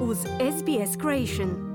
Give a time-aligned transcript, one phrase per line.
[0.00, 1.68] uz SBS Creation.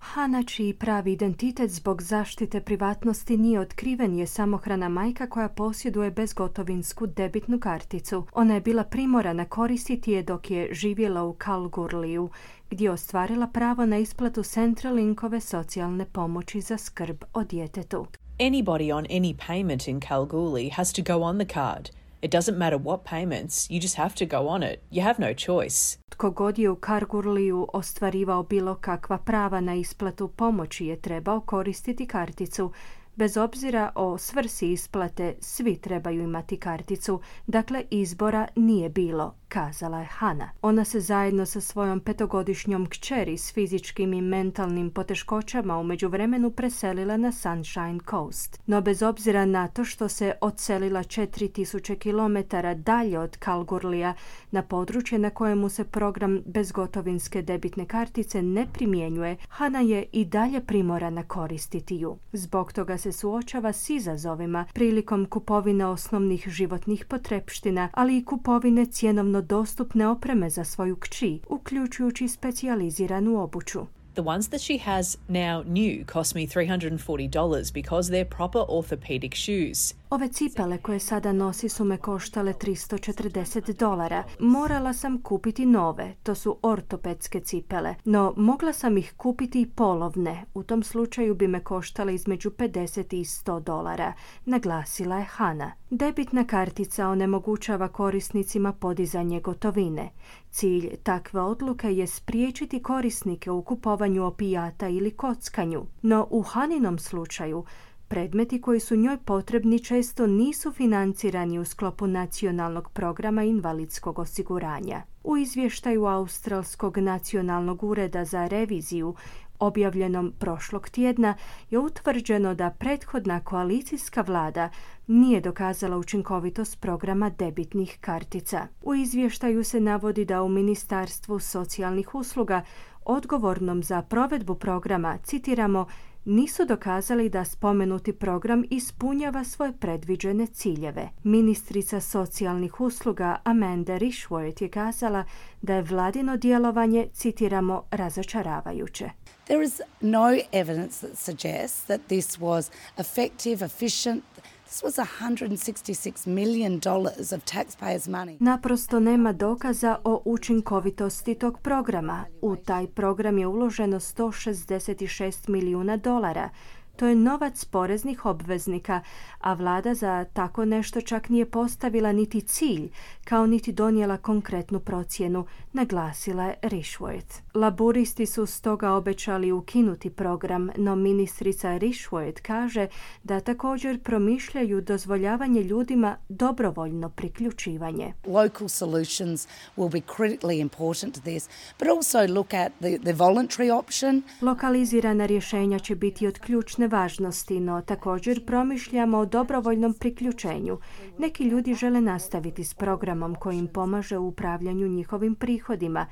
[0.00, 7.06] Hana, čiji pravi identitet zbog zaštite privatnosti nije otkriven, je samohrana majka koja posjeduje bezgotovinsku
[7.06, 8.26] debitnu karticu.
[8.32, 12.30] Ona je bila primorana koristiti je dok je živjela u Kalgurliju,
[12.70, 18.06] gdje je ostvarila pravo na isplatu Centralinkove socijalne pomoći za skrb o djetetu.
[18.38, 21.90] Anybody on any payment in Kalgoorlie has to go on the card.
[22.22, 24.80] It doesn't matter what payments, you just have to go on it.
[24.90, 26.05] You have no choice.
[26.16, 32.06] Tko god je u Kargurliju ostvarivao bilo kakva prava na isplatu pomoći je trebao koristiti
[32.06, 32.72] karticu.
[33.16, 40.06] Bez obzira o svrsi isplate, svi trebaju imati karticu, dakle izbora nije bilo kazala je
[40.06, 40.50] Hana.
[40.62, 47.16] Ona se zajedno sa svojom petogodišnjom kćeri s fizičkim i mentalnim poteškoćama u međuvremenu preselila
[47.16, 48.60] na Sunshine Coast.
[48.66, 54.14] No bez obzira na to što se odselila 4000 km dalje od Kalgurlija
[54.50, 60.60] na područje na kojemu se program bezgotovinske debitne kartice ne primjenjuje, Hana je i dalje
[60.60, 62.16] primorana koristiti ju.
[62.32, 69.35] Zbog toga se suočava s izazovima prilikom kupovine osnovnih životnih potrepština, ali i kupovine cjenovno
[69.42, 73.80] dostupne opreme za svoju kći, uključujući specijaliziranu obuću.
[74.16, 79.94] The ones that she has now new cost me $340 because they're proper orthopedic shoes.
[80.10, 84.24] Ove cipele koje sada nosi su me koštale 340 dolara.
[84.38, 90.44] Morala sam kupiti nove, to su ortopedske cipele, no mogla sam ih kupiti i polovne.
[90.54, 94.12] U tom slučaju bi me koštale između 50 i 100 dolara,
[94.44, 95.72] naglasila je Hana.
[95.90, 100.10] Debitna kartica onemogućava korisnicima podizanje gotovine.
[100.50, 107.64] Cilj takve odluke je spriječiti korisnike u kupovanju opijata ili kockanju, no u Haninom slučaju
[108.08, 115.02] Predmeti koji su njoj potrebni često nisu financirani u sklopu nacionalnog programa invalidskog osiguranja.
[115.24, 119.14] U izvještaju Australskog nacionalnog ureda za reviziju
[119.58, 121.34] objavljenom prošlog tjedna
[121.70, 124.70] je utvrđeno da prethodna koalicijska vlada
[125.06, 128.66] nije dokazala učinkovitost programa debitnih kartica.
[128.82, 132.62] U izvještaju se navodi da u Ministarstvu socijalnih usluga
[133.06, 135.86] odgovornom za provedbu programa, citiramo,
[136.24, 141.08] nisu dokazali da spomenuti program ispunjava svoje predviđene ciljeve.
[141.22, 145.24] Ministrica socijalnih usluga Amanda Rishworth je kazala
[145.62, 149.10] da je vladino djelovanje, citiramo, razočaravajuće.
[149.44, 154.24] There is no evidence that suggests that this was effective, efficient,
[154.66, 158.36] This was 166 million dollars of taxpayers money.
[158.40, 162.24] Naprosto nema dokaza o učinkovitosti tog programa.
[162.42, 166.50] U taj program je uloženo 166 milijuna dolara,
[166.96, 169.00] to je novac poreznih obveznika,
[169.40, 172.90] a vlada za tako nešto čak nije postavila niti cilj,
[173.24, 177.40] kao niti donijela konkretnu procjenu, naglasila je Rishworth.
[177.54, 182.86] Laburisti su stoga obećali ukinuti program, no ministrica Rishworth kaže
[183.22, 188.14] da također promišljaju dozvoljavanje ljudima dobrovoljno priključivanje.
[188.26, 193.78] Local solutions will be critically important to this, but also look at the, the voluntary
[193.78, 194.22] option.
[194.40, 200.78] Lokalizirana rješenja će biti od ključne važnosti, no također promišljamo o dobrovoljnom priključenju.
[201.18, 206.06] Neki ljudi žele nastaviti s programom kojim pomaže u upravljanju njihovim prihodima.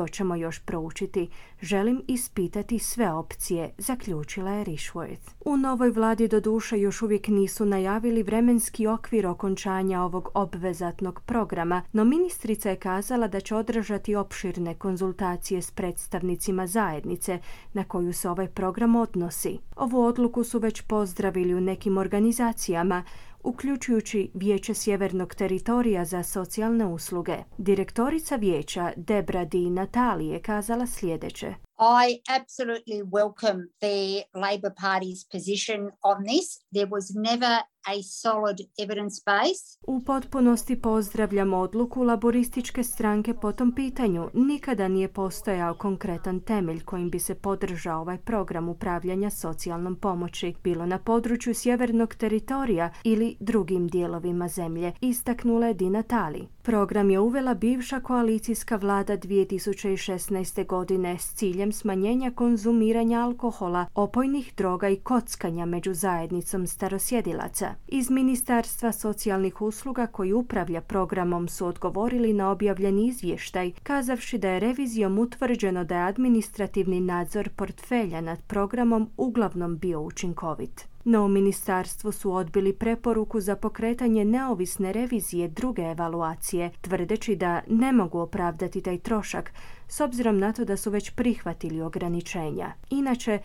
[0.00, 1.28] To ćemo još proučiti.
[1.60, 5.30] Želim ispitati sve opcije, zaključila je Rishworth.
[5.44, 11.82] U novoj vladi do duše još uvijek nisu najavili vremenski okvir okončanja ovog obvezatnog programa,
[11.92, 17.38] no ministrica je kazala da će održati opširne konzultacije s predstavnicima zajednice
[17.72, 19.58] na koju se ovaj program odnosi.
[19.76, 23.02] Ovu odluku su već pozdravili u nekim organizacijama,
[23.44, 27.36] uključujući Vijeće Sjevernog teritorija za socijalne usluge.
[27.58, 31.54] Direktorica vijeća Debra Di Natalije kazala sljedeće.
[31.82, 36.60] I absolutely welcome the Labor Party's position on this.
[36.72, 39.78] There was never a solid evidence base.
[39.86, 44.30] U potpunosti pozdravljam odluku laborističke stranke po tom pitanju.
[44.34, 50.86] Nikada nije postojao konkretan temelj kojim bi se podržao ovaj program upravljanja socijalnom pomoći, bilo
[50.86, 56.48] na području sjevernog teritorija ili drugim dijelovima zemlje, istaknula je Dina Tali.
[56.62, 60.66] Program je uvela bivša koalicijska vlada 2016.
[60.66, 67.74] godine s ciljem smanjenja konzumiranja alkohola, opojnih droga i kockanja među zajednicom starosjedilaca.
[67.88, 74.60] Iz Ministarstva socijalnih usluga koji upravlja programom su odgovorili na objavljeni izvještaj, kazavši da je
[74.60, 80.89] revizijom utvrđeno da je administrativni nadzor portfelja nad programom uglavnom bio učinkovit.
[81.04, 87.92] No u ministarstvu su odbili preporuku za pokretanje neovisne revizije druge evaluacije, tvrdeći da ne
[87.92, 89.52] mogu opravdati taj trošak,
[89.88, 92.72] s obzirom na to da su već prihvatili ograničenja.
[92.90, 93.38] Inače,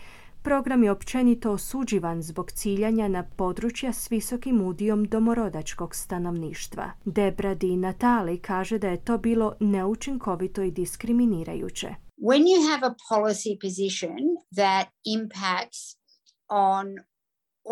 [0.46, 6.90] Program je općenito osuđivan zbog ciljanja na područja s visokim udijom domorodačkog stanovništva.
[7.04, 11.88] Debra Di Natali kaže da je to bilo neučinkovito i diskriminirajuće.
[12.18, 14.16] When you have a policy position
[14.56, 15.96] that impacts
[16.48, 16.86] on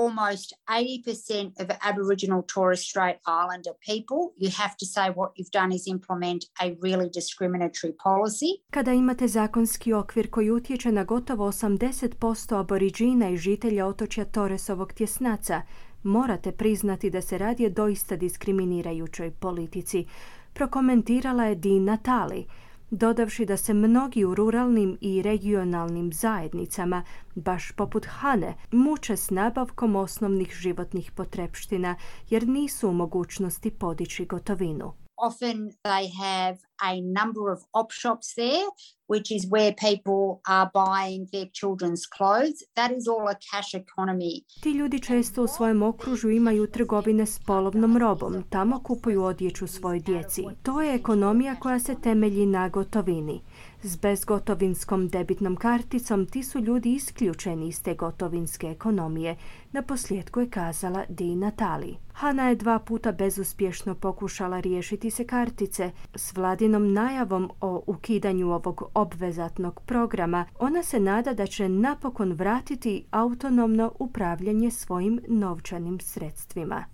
[0.03, 5.73] almost 80% of Aboriginal Torres Strait Islander people, you have to say what you've done
[5.75, 8.51] is implement a really discriminatory policy.
[8.71, 15.63] Kada imate zakonski okvir koji utječe na gotovo 80% aboriđina i žitelja otočja Torresovog tjesnaca,
[16.03, 20.07] morate priznati da se radi o doista diskriminirajućoj politici,
[20.53, 22.47] prokomentirala je Dean Natali,
[22.95, 27.03] dodavši da se mnogi u ruralnim i regionalnim zajednicama,
[27.35, 31.97] baš poput Hane, muče s nabavkom osnovnih životnih potrepština
[32.31, 35.04] jer nisu u mogućnosti podići gotovinu.
[35.17, 38.67] Often they have a number of op shops there,
[39.07, 42.65] which is where people are buying their children's clothes.
[42.75, 44.43] That is all a cash economy.
[44.63, 48.45] Ti ljudi često u svojem okružju imaju trgovine s polovnom robom.
[48.51, 50.45] Tamo kupuju odjeću svoj djeci.
[50.63, 53.41] To je ekonomija koja se temelji na gotovini.
[53.87, 59.37] S bezgotovinskom debitnom karticom ti su ljudi isključeni iz te gotovinske ekonomije,
[59.73, 61.97] na posljedku je kazala Di Natali.
[62.13, 65.91] Hana je dva puta bezuspješno pokušala riješiti se kartice.
[66.15, 73.05] S vladinom najavom o ukidanju ovog obvezatnog programa, ona se nada da će napokon vratiti
[73.11, 76.94] autonomno upravljanje svojim novčanim sredstvima.